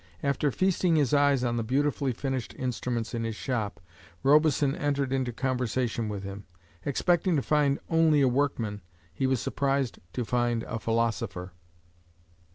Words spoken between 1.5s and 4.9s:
the beautifully finished instruments in his shop, Robison